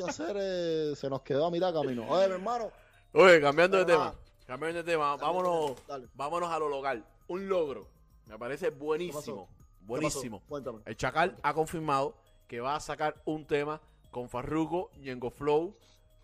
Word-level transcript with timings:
hacer 0.00 0.36
eh, 0.40 0.94
se 0.96 1.10
nos 1.10 1.22
quedó 1.22 1.46
a 1.46 1.50
mitad 1.50 1.72
camino. 1.72 2.06
Oye, 2.08 2.28
mi 2.28 2.34
hermano. 2.34 2.70
Oye, 3.12 3.40
cambiando 3.40 3.78
de 3.78 3.84
tema. 3.84 4.14
Cambiando 4.46 4.82
de 4.82 4.84
tema. 4.90 5.16
Vámonos, 5.16 5.86
Dale. 5.86 6.08
vámonos 6.14 6.50
a 6.50 6.58
lo 6.58 6.68
local. 6.68 7.04
Un 7.28 7.48
logro. 7.48 7.86
Me 8.26 8.38
parece 8.38 8.70
buenísimo. 8.70 9.48
Buenísimo. 9.80 10.42
Cuéntame. 10.48 10.80
El 10.86 10.96
Chacal 10.96 11.36
ha 11.42 11.52
confirmado 11.54 12.16
que 12.46 12.60
va 12.60 12.76
a 12.76 12.80
sacar 12.80 13.20
un 13.24 13.46
tema 13.46 13.80
con 14.10 14.28
Farruko, 14.28 14.90
Ñengo 14.98 15.30
Flow, 15.30 15.76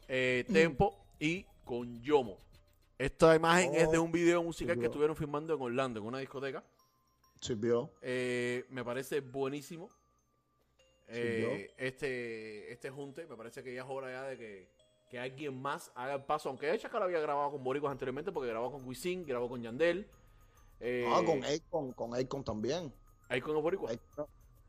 eh, 0.08 0.44
Tempo 0.52 0.96
y 1.18 1.44
con 1.64 2.00
Yomo. 2.02 2.38
Esta 2.98 3.34
imagen 3.36 3.74
es 3.74 3.90
de 3.90 3.98
un 3.98 4.10
video 4.10 4.42
musical 4.42 4.74
que 4.74 4.80
Sirvió. 4.80 4.88
estuvieron 4.88 5.16
filmando 5.16 5.54
en 5.54 5.60
Orlando, 5.62 6.00
en 6.00 6.06
una 6.06 6.18
discoteca. 6.18 6.64
Sirvió. 7.40 7.90
Eh, 8.02 8.64
me 8.70 8.84
parece 8.84 9.20
buenísimo. 9.20 9.88
Eh, 11.10 11.74
este, 11.78 12.72
este 12.72 12.90
junte, 12.90 13.26
me 13.26 13.36
parece 13.36 13.62
que 13.62 13.74
ya 13.74 13.82
es 13.82 13.88
hora 13.88 14.10
ya 14.10 14.22
de 14.24 14.36
que, 14.38 14.68
que 15.08 15.18
alguien 15.18 15.60
más 15.60 15.90
haga 15.94 16.14
el 16.14 16.24
paso. 16.24 16.48
Aunque 16.50 16.68
el 16.70 16.78
Chacal 16.78 17.02
había 17.02 17.20
grabado 17.20 17.52
con 17.52 17.64
Boricuas 17.64 17.92
anteriormente, 17.92 18.30
porque 18.32 18.50
grabó 18.50 18.70
con 18.72 18.84
Wisin, 18.86 19.24
grabó 19.26 19.48
con 19.48 19.62
Yandel. 19.62 20.06
Eh, 20.80 21.08
Ah, 21.10 21.22
con 21.24 21.42
Akon, 21.44 21.92
con 21.92 22.14
Akon 22.14 22.44
también. 22.44 22.92
ahí 23.28 23.40
con 23.40 23.54
los 23.54 23.62
Boricuas. 23.62 23.92
Akon, 23.94 24.26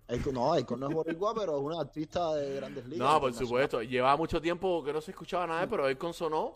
Akon- 0.07 0.31
no, 0.33 0.53
Akon 0.53 0.79
no 0.79 0.87
es 0.89 0.95
boricua, 0.95 1.33
pero 1.37 1.57
es 1.57 1.63
un 1.63 1.73
artista 1.79 2.33
de 2.35 2.55
grandes 2.55 2.85
ligas. 2.85 2.99
No, 3.13 3.19
por 3.19 3.33
supuesto. 3.33 3.81
Llevaba 3.83 4.15
mucho 4.17 4.41
tiempo 4.41 4.83
que 4.83 4.91
no 4.93 5.01
se 5.01 5.11
escuchaba 5.11 5.45
nada, 5.45 5.67
pero 5.67 5.87
él 5.87 5.97
consonó. 5.97 6.53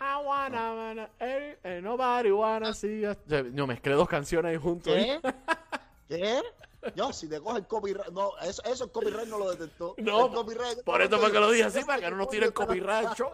I 0.00 0.24
wanna, 0.24 0.74
wanna, 0.74 1.10
eh, 1.20 1.80
nobody 1.82 2.30
wanna 2.30 2.72
see 2.74 3.06
us. 3.06 3.16
No, 3.52 3.66
mezclé 3.66 3.92
dos 3.94 4.08
canciones 4.08 4.50
ahí 4.50 4.56
juntos. 4.56 4.92
¿Qué? 4.94 5.20
¿Qué? 6.08 6.40
No, 6.96 7.12
si 7.12 7.28
te 7.28 7.40
coge 7.40 7.58
el 7.60 7.66
copyright. 7.66 8.08
No, 8.12 8.36
eso, 8.38 8.62
eso 8.64 8.84
el 8.84 8.90
copyright 8.92 9.28
no 9.28 9.38
lo 9.38 9.50
detectó. 9.50 9.94
No, 9.98 10.26
El 10.26 10.32
copyright- 10.32 10.82
Por 10.84 11.00
eso 11.02 11.18
fue 11.18 11.30
que 11.32 11.40
lo 11.40 11.50
dije 11.50 11.64
así, 11.64 11.84
para 11.84 12.00
que 12.00 12.10
no 12.10 12.16
nos 12.16 12.28
tiren 12.28 12.50
copyright 12.52 13.14
show. 13.14 13.30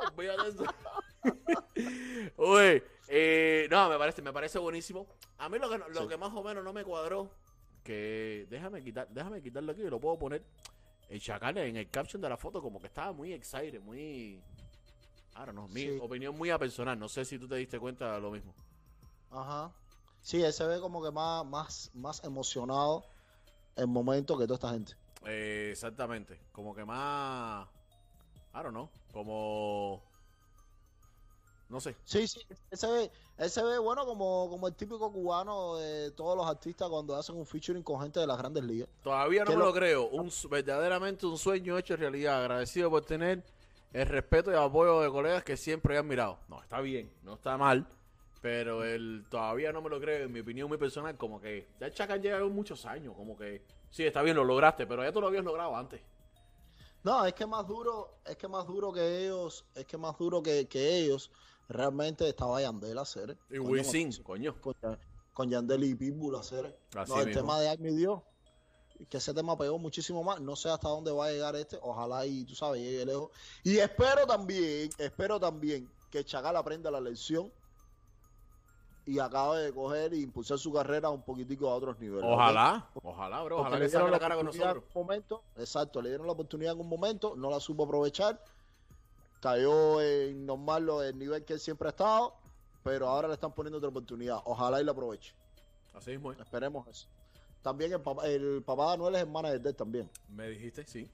Oye, 2.37 2.85
eh, 3.09 3.69
no, 3.71 3.89
me 3.89 3.99
parece, 3.99 4.23
me 4.23 4.33
parece 4.33 4.59
buenísimo. 4.59 5.07
A 5.39 5.49
mí 5.49 5.59
lo 5.59 5.69
que, 5.71 5.79
lo 5.79 6.03
Sí. 6.03 6.09
que 6.09 6.17
más 6.17 6.33
o 6.35 6.43
menos 6.43 6.65
no 6.65 6.73
me 6.73 6.85
cuadró, 6.85 7.31
que 7.83 8.47
déjame 8.51 8.83
quitar, 8.83 9.09
déjame 9.09 9.41
quitarlo 9.43 9.73
aquí 9.73 9.83
y 9.83 9.91
lo 9.91 10.01
puedo 10.01 10.19
poner. 10.19 10.43
El 11.09 11.21
chacal 11.23 11.57
en 11.59 11.77
el 11.77 11.89
caption 11.89 12.21
de 12.21 12.29
la 12.29 12.37
foto 12.37 12.61
como 12.61 12.79
que 12.81 12.87
estaba 12.89 13.13
muy 13.13 13.33
excited, 13.33 13.81
muy... 13.81 14.43
Ahora 15.35 15.53
no, 15.53 15.69
mi 15.69 15.83
Sí. 15.83 15.99
opinión 16.03 16.37
muy 16.37 16.51
a 16.51 16.59
personal. 16.59 16.99
No 16.99 17.09
sé 17.09 17.25
si 17.25 17.39
tú 17.39 17.49
te 17.49 17.55
diste 17.55 17.79
cuenta 17.79 18.13
de 18.15 18.21
lo 18.21 18.31
mismo. 18.31 18.55
Ajá. 19.31 19.73
Sí, 20.21 20.43
él 20.43 20.53
se 20.53 20.67
ve 20.67 20.81
como 20.81 21.03
que 21.03 21.11
más, 21.11 21.47
más, 21.47 21.91
más 21.95 22.23
emocionado 22.25 23.05
en 23.79 23.89
momento 23.91 24.37
que 24.37 24.45
toda 24.45 24.55
esta 24.57 24.71
gente. 24.71 24.93
Eh, 25.25 25.71
exactamente. 25.73 26.39
Como 26.53 26.75
que 26.75 26.85
más... 26.85 27.67
I 28.55 28.59
don't 28.63 28.71
know. 28.71 28.89
Como... 29.13 30.03
No 31.69 31.81
sé. 31.81 31.97
Sí, 32.05 32.27
sí, 32.27 32.41
él 32.71 32.79
se 32.79 32.87
ve, 32.91 33.11
él 33.37 33.51
se 33.51 33.63
ve 33.63 33.79
bueno 33.79 34.07
como, 34.07 34.49
como 34.49 34.69
el 34.69 34.75
típico 34.75 35.13
cubano 35.13 35.77
de 35.77 36.11
todos 36.13 36.35
los 36.35 36.47
artistas 36.47 36.89
cuando 36.89 37.15
hacen 37.15 37.37
un 37.37 37.45
featuring 37.45 37.83
con 37.83 38.01
gente 38.01 38.19
de 38.21 38.27
las 38.27 38.39
grandes 38.39 38.65
ligas. 38.65 38.89
Todavía 39.03 39.45
no 39.45 39.51
¿Qué 39.51 39.57
me 39.57 39.61
lo- 39.61 39.67
lo 39.67 39.75
creo. 39.75 40.09
Un, 40.09 40.31
verdaderamente 40.51 41.27
un 41.27 41.37
sueño 41.37 41.77
hecho 41.77 41.95
realidad. 41.97 42.41
Agradecido 42.41 42.89
por 42.89 43.05
tener 43.05 43.45
el 43.93 44.07
respeto 44.07 44.51
y 44.51 44.55
apoyo 44.55 45.01
de 45.03 45.11
colegas 45.11 45.45
que 45.45 45.59
siempre 45.59 45.95
he 45.95 45.99
admirado. 45.99 46.39
No, 46.49 46.63
está 46.63 46.81
bien, 46.81 47.13
no 47.23 47.35
está 47.35 47.59
mal. 47.59 47.87
Pero 48.41 48.85
el, 48.85 49.27
todavía 49.29 49.73
no 49.73 49.83
me 49.83 49.91
lo 49.91 50.01
creo, 50.01 50.27
en 50.27 50.33
mi 50.33 50.41
opinión 50.41 50.69
muy 50.69 50.79
personal, 50.79 51.17
como 51.17 51.41
que 51.41 51.69
ya 51.81 51.87
el 51.87 51.95
Chacal 51.95 52.23
llega 52.23 52.41
con 52.41 52.55
muchos 52.55 52.87
años, 52.87 53.15
como 53.17 53.37
que 53.37 53.65
sí, 53.91 54.05
está 54.05 54.23
bien, 54.23 54.37
lo 54.37 54.45
lograste, 54.45 54.87
pero 54.87 55.03
ya 55.03 55.13
tú 55.13 55.21
lo 55.21 55.27
habías 55.27 55.45
logrado 55.45 55.77
antes. 55.77 56.01
No, 57.03 57.25
es 57.25 57.33
que 57.33 57.47
más 57.47 57.67
duro, 57.67 58.19
es 58.25 58.37
que 58.37 58.49
más 58.49 58.67
duro 58.67 58.93
que 58.93 59.25
ellos, 59.25 59.65
es 59.75 59.87
que 59.87 59.97
más 59.97 60.17
duro 60.19 60.43
que, 60.43 60.69
que 60.69 60.99
ellos, 60.99 61.31
realmente 61.69 62.29
estaba 62.29 62.61
Yandel 62.61 62.99
a 62.99 63.03
hacer. 63.03 63.37
Y 63.51 63.59
Coño, 63.59 63.71
Wisin, 63.71 64.13
coño. 64.23 64.61
Con, 64.61 64.75
con 65.33 65.51
Yandel 65.51 65.85
y 65.85 65.95
Pitbull 65.95 66.37
a 66.37 66.41
hacer. 66.41 66.79
Así 66.97 67.13
No, 67.13 67.21
el 67.21 67.27
mismo. 67.27 67.43
tema 67.43 67.61
de 67.61 67.69
Ay 67.69 67.79
mi 67.79 67.95
Dios, 67.95 68.21
que 69.09 69.19
ese 69.19 69.33
tema 69.33 69.57
pegó 69.57 69.79
muchísimo 69.79 70.25
más. 70.25 70.41
No 70.41 70.57
sé 70.57 70.69
hasta 70.69 70.89
dónde 70.89 71.13
va 71.13 71.27
a 71.27 71.31
llegar 71.31 71.55
este. 71.57 71.79
Ojalá 71.81 72.27
y 72.27 72.45
tú 72.45 72.55
sabes, 72.55 72.81
llegue 72.81 73.07
lejos. 73.07 73.31
Y 73.63 73.79
espero 73.79 74.27
también, 74.27 74.91
espero 74.99 75.39
también 75.39 75.89
que 76.11 76.25
Chacal 76.25 76.57
aprenda 76.57 76.91
la 76.91 77.01
lección 77.01 77.53
y 79.09 79.19
acabe 79.21 79.63
de 79.63 79.73
coger 79.73 80.13
e 80.13 80.19
impulsar 80.19 80.59
su 80.59 80.71
carrera 80.71 81.09
un 81.09 81.23
poquitico 81.23 81.71
a 81.71 81.75
otros 81.75 81.99
niveles. 81.99 82.25
Ojalá, 82.31 82.87
ojalá, 83.03 83.43
bro, 83.43 83.57
Porque 83.57 83.69
ojalá 83.69 83.79
le 83.85 83.89
dieron 83.89 84.11
la 84.11 84.19
cara 84.19 84.35
con 84.35 84.47
oportunidad 84.47 84.75
nosotros. 84.75 84.91
en 84.95 85.01
un 85.01 85.07
momento, 85.07 85.43
exacto, 85.57 86.03
le 86.03 86.09
dieron 86.11 86.27
la 86.27 86.33
oportunidad 86.35 86.75
en 86.75 86.81
un 86.81 86.89
momento, 86.91 87.35
no 87.35 87.49
la 87.49 87.59
supo 87.59 87.85
aprovechar, 87.85 88.39
cayó 89.41 90.03
en 90.03 90.45
normal 90.45 90.89
el 91.05 91.19
nivel 91.19 91.43
que 91.45 91.55
él 91.55 91.61
siempre 91.61 91.89
ha 91.89 91.91
estado, 91.91 92.35
pero 92.83 93.09
ahora 93.09 93.29
le 93.29 93.35
están 93.35 93.53
poniendo 93.53 93.79
otra 93.79 93.89
oportunidad. 93.89 94.41
Ojalá 94.45 94.81
y 94.81 94.85
la 94.85 94.93
aproveche. 94.93 95.35
Así 95.95 96.11
mismo, 96.11 96.33
es. 96.33 96.39
Esperemos 96.41 96.87
eso. 96.89 97.07
También 97.63 97.93
el 97.93 98.01
papá, 98.03 98.27
el 98.27 98.63
papá 98.63 98.93
de 98.93 98.99
Noel 98.99 99.15
es 99.15 99.21
hermana 99.23 99.51
de 99.53 99.69
él 99.69 99.75
también. 99.75 100.11
me 100.29 100.49
dijiste, 100.51 100.85
sí. 100.85 101.11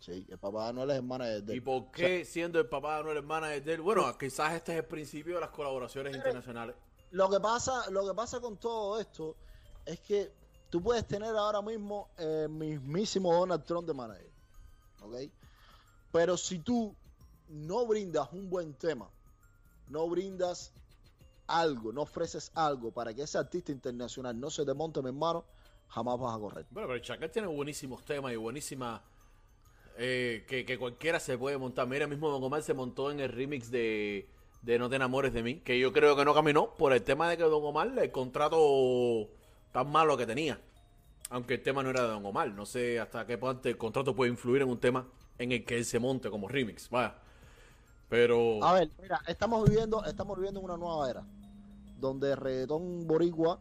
Sí, 0.00 0.26
el 0.28 0.36
papá 0.38 0.66
de 0.66 0.74
Noel 0.74 0.90
es 0.90 0.96
hermana 0.96 1.24
de 1.24 1.54
¿Y 1.54 1.56
él. 1.56 1.62
por 1.62 1.90
qué 1.90 2.24
siendo 2.26 2.60
el 2.60 2.66
papá 2.68 2.98
de 2.98 3.04
Noel 3.04 3.16
hermana 3.16 3.48
de 3.48 3.72
él? 3.72 3.80
Bueno, 3.80 4.16
quizás 4.18 4.52
este 4.52 4.72
es 4.72 4.78
el 4.80 4.84
principio 4.84 5.36
de 5.36 5.40
las 5.40 5.50
colaboraciones 5.50 6.14
internacionales. 6.14 6.76
Lo 7.10 7.30
que 7.30 7.40
pasa, 7.40 7.90
lo 7.90 8.06
que 8.06 8.14
pasa 8.14 8.40
con 8.40 8.56
todo 8.56 8.98
esto 9.00 9.36
es 9.84 10.00
que 10.00 10.32
tú 10.70 10.82
puedes 10.82 11.06
tener 11.06 11.34
ahora 11.36 11.62
mismo 11.62 12.08
el 12.18 12.48
mismísimo 12.48 13.32
Donald 13.32 13.64
Trump 13.64 13.86
de 13.86 13.94
manager, 13.94 14.30
¿ok? 15.02 15.14
Pero 16.12 16.36
si 16.36 16.58
tú 16.58 16.94
no 17.48 17.86
brindas 17.86 18.32
un 18.32 18.50
buen 18.50 18.74
tema, 18.74 19.08
no 19.88 20.08
brindas 20.08 20.72
algo, 21.46 21.92
no 21.92 22.02
ofreces 22.02 22.50
algo 22.54 22.90
para 22.90 23.14
que 23.14 23.22
ese 23.22 23.38
artista 23.38 23.70
internacional 23.70 24.38
no 24.38 24.50
se 24.50 24.64
te 24.64 24.74
monte, 24.74 25.00
mi 25.00 25.08
hermano, 25.08 25.44
jamás 25.88 26.18
vas 26.18 26.36
a 26.36 26.40
correr. 26.40 26.66
Bueno, 26.70 26.88
pero 26.88 26.98
Chacal 27.00 27.30
tiene 27.30 27.48
buenísimos 27.48 28.04
temas 28.04 28.32
y 28.32 28.36
buenísimas 28.36 29.00
eh, 29.96 30.44
que, 30.48 30.64
que 30.64 30.78
cualquiera 30.78 31.20
se 31.20 31.38
puede 31.38 31.56
montar. 31.56 31.86
Mira, 31.86 32.06
mismo 32.06 32.28
Don 32.28 32.42
Omar 32.42 32.62
se 32.62 32.74
montó 32.74 33.10
en 33.10 33.20
el 33.20 33.30
remix 33.30 33.70
de, 33.70 34.28
de 34.66 34.80
No 34.80 34.90
te 34.90 34.96
enamores 34.96 35.32
de 35.32 35.44
mí, 35.44 35.60
que 35.60 35.78
yo 35.78 35.92
creo 35.92 36.16
que 36.16 36.24
no 36.24 36.34
caminó 36.34 36.74
por 36.74 36.92
el 36.92 37.02
tema 37.02 37.30
de 37.30 37.36
que 37.36 37.44
Don 37.44 37.64
Omar, 37.64 37.96
el 37.96 38.10
contrato 38.10 39.28
tan 39.70 39.88
malo 39.90 40.16
que 40.16 40.26
tenía. 40.26 40.60
Aunque 41.30 41.54
el 41.54 41.62
tema 41.62 41.84
no 41.84 41.90
era 41.90 42.02
de 42.02 42.08
Don 42.08 42.26
Omar. 42.26 42.50
No 42.50 42.66
sé 42.66 42.98
hasta 42.98 43.24
qué 43.26 43.38
punto 43.38 43.68
el 43.68 43.78
contrato 43.78 44.14
puede 44.14 44.32
influir 44.32 44.62
en 44.62 44.68
un 44.68 44.78
tema 44.78 45.06
en 45.38 45.52
el 45.52 45.64
que 45.64 45.76
él 45.76 45.84
se 45.84 46.00
monte 46.00 46.30
como 46.30 46.48
remix. 46.48 46.90
Vaya. 46.90 47.14
Pero... 48.08 48.62
A 48.64 48.72
ver, 48.74 48.90
mira, 49.00 49.20
estamos 49.28 49.68
viviendo, 49.68 50.04
estamos 50.04 50.36
viviendo 50.36 50.58
en 50.58 50.64
una 50.64 50.76
nueva 50.76 51.10
era, 51.10 51.24
donde 52.00 52.32
el 52.32 52.36
reggaetón 52.36 53.06
boricua 53.06 53.60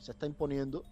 se 0.00 0.12
está 0.12 0.26
imponiendo 0.26 0.82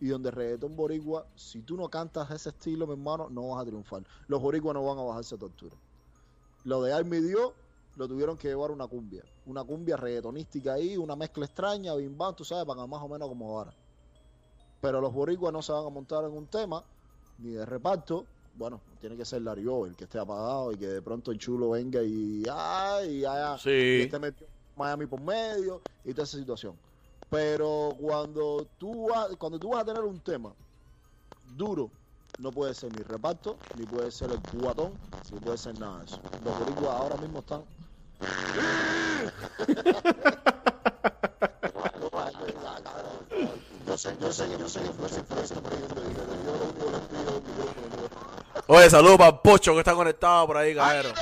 y 0.00 0.08
donde 0.08 0.30
el 0.30 0.34
reggaetón 0.34 0.74
boricua, 0.74 1.28
si 1.36 1.62
tú 1.62 1.76
no 1.76 1.88
cantas 1.88 2.28
ese 2.32 2.48
estilo, 2.48 2.88
mi 2.88 2.94
hermano, 2.94 3.28
no 3.30 3.50
vas 3.50 3.62
a 3.62 3.66
triunfar. 3.66 4.02
Los 4.26 4.42
boricuas 4.42 4.74
no 4.74 4.84
van 4.84 4.98
a 4.98 5.02
bajarse 5.02 5.36
a 5.36 5.38
tortura. 5.38 5.76
Lo 6.64 6.82
de 6.82 6.92
Ay 6.92 7.04
mi 7.04 7.20
Dios, 7.20 7.52
lo 7.96 8.06
tuvieron 8.06 8.36
que 8.36 8.48
llevar 8.48 8.70
una 8.70 8.86
cumbia, 8.86 9.24
una 9.46 9.64
cumbia 9.64 9.96
reggaetonística 9.96 10.74
ahí, 10.74 10.96
una 10.96 11.16
mezcla 11.16 11.46
extraña, 11.46 11.94
bim 11.94 12.16
bam, 12.16 12.34
tú 12.36 12.44
sabes, 12.44 12.64
para 12.64 12.86
más 12.86 13.02
o 13.02 13.08
menos 13.08 13.28
como 13.28 13.58
ahora. 13.58 13.74
Pero 14.80 15.00
los 15.00 15.12
boricuas 15.12 15.52
no 15.52 15.62
se 15.62 15.72
van 15.72 15.86
a 15.86 15.90
montar 15.90 16.24
en 16.24 16.32
un 16.32 16.46
tema, 16.46 16.84
ni 17.38 17.52
de 17.52 17.64
reparto, 17.64 18.26
bueno, 18.54 18.80
tiene 19.00 19.16
que 19.16 19.24
ser 19.24 19.42
Lario, 19.42 19.86
el 19.86 19.96
que 19.96 20.04
esté 20.04 20.18
apagado 20.18 20.72
y 20.72 20.76
que 20.76 20.88
de 20.88 21.02
pronto 21.02 21.30
el 21.30 21.38
chulo 21.38 21.70
venga 21.70 22.02
y 22.02 22.44
ay, 22.50 23.24
ay, 23.24 23.42
ay, 23.42 23.56
y 23.56 23.58
sí. 23.58 24.02
este 24.02 24.18
metió 24.18 24.46
Miami 24.76 25.06
por 25.06 25.20
medio 25.20 25.80
y 26.04 26.12
toda 26.12 26.24
esa 26.24 26.38
situación. 26.38 26.74
Pero 27.30 27.96
cuando 28.00 28.66
tú 28.78 29.08
vas, 29.08 29.34
cuando 29.36 29.58
tú 29.58 29.70
vas 29.70 29.82
a 29.82 29.84
tener 29.84 30.02
un 30.04 30.20
tema 30.20 30.54
duro, 31.56 31.90
no 32.38 32.52
puede 32.52 32.74
ser 32.74 32.92
ni 32.96 33.02
reparto, 33.02 33.56
ni 33.78 33.84
puede 33.86 34.10
ser 34.10 34.30
el 34.30 34.40
cubatón, 34.42 34.92
ni 35.32 35.38
puede 35.40 35.58
ser 35.58 35.78
nada 35.80 36.00
de 36.00 36.04
eso. 36.04 36.20
Los 36.44 36.58
boricuas 36.58 36.90
ahora 36.90 37.16
mismo 37.16 37.40
están. 37.40 37.64
Oye, 48.68 48.90
saludos 48.90 49.16
para 49.16 49.40
Pocho 49.40 49.72
que 49.72 49.78
está 49.78 49.94
conectado 49.94 50.46
por 50.46 50.56
ahí, 50.56 50.70
¡Ay, 50.70 50.74
caballero. 50.74 51.08
de 51.10 51.14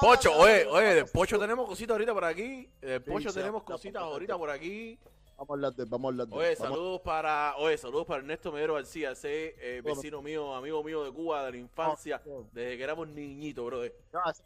Pocho, 0.00 0.32
oye, 0.36 0.66
oye, 0.66 0.94
de 0.94 1.04
Pocho 1.04 1.38
tenemos 1.38 1.66
cositas 1.68 1.94
ahorita 1.94 2.12
por 2.12 2.24
aquí. 2.24 2.68
De 2.80 3.00
Pocho 3.00 3.32
tenemos 3.32 3.62
cositas 3.62 4.02
ahorita 4.02 4.36
por 4.36 4.50
aquí. 4.50 4.98
Vamos 5.42 5.50
a 5.50 5.54
hablar 5.54 5.74
de, 5.74 5.84
vamos 5.86 6.04
a 6.04 6.08
hablar 6.12 6.28
de. 6.28 6.36
Oye, 6.36 6.54
vamos- 6.54 6.58
saludos 6.76 7.00
para, 7.00 7.56
oye, 7.56 7.76
saludos 7.76 8.06
para 8.06 8.20
Ernesto 8.20 8.52
Medero 8.52 8.74
García, 8.74 9.10
ese 9.10 9.56
eh, 9.58 9.80
Bueno. 9.82 9.96
vecino 9.96 10.22
mío, 10.22 10.54
amigo 10.54 10.84
mío 10.84 11.02
de 11.02 11.10
Cuba, 11.10 11.44
de 11.46 11.50
la 11.50 11.56
infancia, 11.56 12.22
desde 12.52 12.76
que 12.76 12.84
éramos 12.84 13.08
niñitos, 13.08 13.66
brother. 13.66 13.92
No, 14.12 14.20
así 14.24 14.40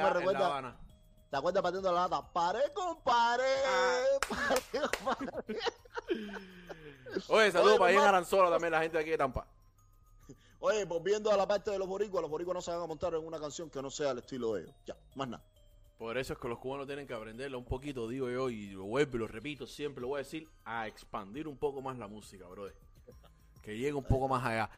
me 0.00 0.10
recuerda, 0.10 0.62
me. 0.62 0.74
¿Te 1.28 1.36
acuerdas 1.36 1.60
partiendo 1.60 1.90
la 1.92 2.02
lata? 2.02 2.32
¡Pare, 2.32 2.72
compadre! 2.72 3.44
Ah. 3.66 4.04
¡Pare, 4.28 4.88
compadre! 4.88 5.58
Oye, 7.28 7.50
saludos 7.50 7.78
para 7.78 7.90
hermano. 7.90 8.08
Aranzola 8.08 8.48
también, 8.48 8.70
la 8.70 8.80
gente 8.80 8.96
de 8.96 9.02
aquí 9.02 9.10
de 9.10 9.18
Tampa. 9.18 9.44
Oye, 10.60 10.84
volviendo 10.84 11.32
a 11.32 11.36
la 11.36 11.48
parte 11.48 11.72
de 11.72 11.80
los 11.80 11.88
boricuas, 11.88 12.22
los 12.22 12.30
boricuas 12.30 12.54
no 12.54 12.60
se 12.62 12.70
van 12.70 12.80
a 12.82 12.86
montar 12.86 13.12
en 13.14 13.26
una 13.26 13.40
canción 13.40 13.68
que 13.70 13.82
no 13.82 13.90
sea 13.90 14.12
el 14.12 14.18
estilo 14.18 14.54
de 14.54 14.62
ellos. 14.62 14.74
Ya, 14.86 14.96
más 15.16 15.26
nada. 15.28 15.42
Por 15.98 16.16
eso 16.16 16.32
es 16.32 16.38
que 16.38 16.46
los 16.46 16.58
cubanos 16.60 16.86
tienen 16.86 17.08
que 17.08 17.14
aprenderla 17.14 17.58
un 17.58 17.64
poquito, 17.64 18.08
digo 18.08 18.30
yo, 18.30 18.50
y 18.50 18.68
lo 18.68 18.84
vuelvo 18.84 19.16
y 19.16 19.18
lo 19.18 19.26
repito 19.26 19.66
siempre, 19.66 20.00
lo 20.00 20.08
voy 20.08 20.20
a 20.20 20.22
decir, 20.22 20.48
a 20.64 20.86
expandir 20.86 21.48
un 21.48 21.58
poco 21.58 21.82
más 21.82 21.98
la 21.98 22.06
música, 22.06 22.46
brother. 22.46 22.76
Que 23.60 23.76
llegue 23.76 23.94
un 23.94 24.04
poco 24.04 24.28
más 24.28 24.44
allá. 24.46 24.70